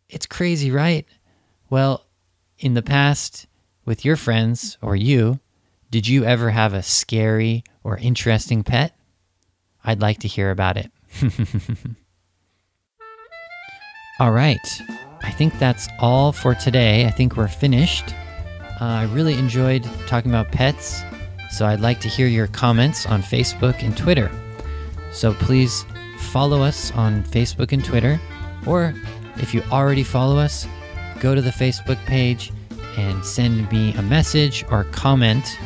It's 0.09 0.25
crazy, 0.25 0.71
right? 0.71 1.05
Well, 1.69 2.05
in 2.57 2.73
the 2.73 2.81
past, 2.81 3.47
with 3.85 4.05
your 4.05 4.15
friends 4.15 4.77
or 4.81 4.95
you, 4.95 5.39
did 5.91 6.07
you 6.07 6.23
ever 6.23 6.51
have 6.51 6.73
a 6.73 6.81
scary 6.81 7.63
or 7.83 7.97
interesting 7.97 8.63
pet? 8.63 8.95
I'd 9.83 10.01
like 10.01 10.19
to 10.19 10.27
hear 10.27 10.49
about 10.49 10.77
it. 10.77 10.91
all 14.19 14.31
right. 14.31 14.57
I 15.23 15.31
think 15.31 15.57
that's 15.57 15.87
all 15.99 16.31
for 16.31 16.53
today. 16.53 17.05
I 17.05 17.11
think 17.11 17.37
we're 17.37 17.47
finished. 17.47 18.13
Uh, 18.79 18.85
I 18.85 19.03
really 19.05 19.37
enjoyed 19.37 19.83
talking 20.07 20.29
about 20.29 20.51
pets, 20.51 21.01
so 21.51 21.65
I'd 21.65 21.79
like 21.79 22.01
to 22.01 22.09
hear 22.09 22.27
your 22.27 22.47
comments 22.47 23.05
on 23.05 23.21
Facebook 23.21 23.81
and 23.81 23.95
Twitter. 23.95 24.29
So 25.11 25.33
please 25.33 25.85
follow 26.19 26.61
us 26.61 26.91
on 26.91 27.23
Facebook 27.23 27.71
and 27.71 27.83
Twitter, 27.83 28.19
or 28.65 28.93
if 29.37 29.53
you 29.53 29.61
already 29.71 30.03
follow 30.03 30.37
us, 30.37 30.67
go 31.19 31.33
to 31.33 31.41
the 31.41 31.51
Facebook 31.51 32.03
page 32.05 32.51
and 32.97 33.23
send 33.25 33.71
me 33.71 33.93
a 33.93 34.01
message 34.01 34.65
or 34.69 34.83
comment 34.85 35.57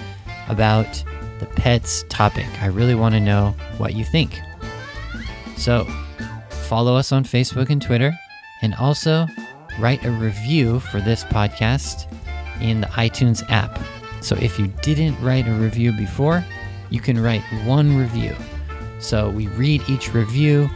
about 0.50 1.04
the 1.39 1.46
pets 1.46 2.04
topic. 2.10 2.48
I 2.62 2.67
really 2.67 2.96
want 2.96 3.13
to 3.15 3.20
know 3.20 3.56
what 3.78 3.96
you 3.96 4.04
think. 4.04 4.39
So, 5.56 5.86
follow 6.50 6.96
us 6.96 7.12
on 7.12 7.24
Facebook 7.24 7.70
and 7.70 7.82
Twitter, 7.82 8.13
and 8.62 8.76
also 8.76 9.28
write 9.80 10.04
a 10.06 10.12
review 10.12 10.80
for 10.80 11.00
this 11.00 11.24
podcast 11.24 12.06
in 12.62 12.82
the 12.82 12.88
iTunes 12.88 13.44
app. 13.50 13.80
So 14.22 14.36
if 14.38 14.58
you 14.58 14.68
didn't 14.82 15.20
write 15.22 15.48
a 15.48 15.54
review 15.54 15.92
before, 15.92 16.44
you 16.90 17.00
can 17.00 17.22
write 17.22 17.44
one 17.66 17.98
review. 17.98 18.36
So 19.00 19.30
we 19.30 19.48
read 19.48 19.84
each 19.88 20.13
review, 20.13 20.70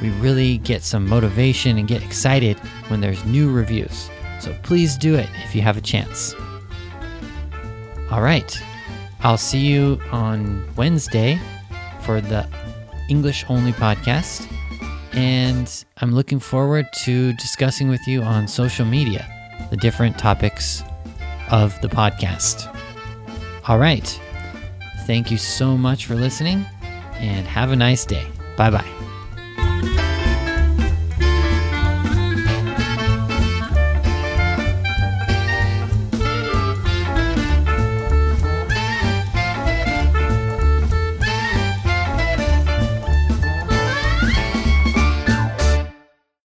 we 0.00 0.10
really 0.10 0.58
get 0.58 0.82
some 0.82 1.06
motivation 1.06 1.78
and 1.78 1.86
get 1.86 2.02
excited 2.02 2.58
when 2.88 3.00
there's 3.00 3.24
new 3.24 3.50
reviews. 3.50 4.10
So 4.40 4.56
please 4.62 4.96
do 4.96 5.14
it 5.14 5.28
if 5.44 5.54
you 5.54 5.62
have 5.62 5.76
a 5.76 5.80
chance. 5.80 6.34
All 8.10 8.22
right. 8.22 8.58
I'll 9.20 9.38
see 9.38 9.60
you 9.60 10.00
on 10.12 10.66
Wednesday 10.76 11.40
for 12.02 12.20
the 12.20 12.46
English 13.08 13.44
only 13.48 13.72
podcast 13.72 14.48
and 15.16 15.84
I'm 15.98 16.12
looking 16.12 16.38
forward 16.38 16.86
to 17.04 17.32
discussing 17.34 17.88
with 17.88 18.06
you 18.06 18.22
on 18.22 18.46
social 18.46 18.84
media 18.84 19.26
the 19.70 19.76
different 19.76 20.18
topics 20.18 20.82
of 21.50 21.78
the 21.80 21.88
podcast. 21.88 22.72
All 23.68 23.78
right. 23.78 24.20
Thank 25.06 25.30
you 25.30 25.38
so 25.38 25.76
much 25.76 26.06
for 26.06 26.14
listening 26.14 26.64
and 27.14 27.46
have 27.46 27.72
a 27.72 27.76
nice 27.76 28.04
day. 28.04 28.26
Bye 28.56 28.70
bye. 28.70 28.95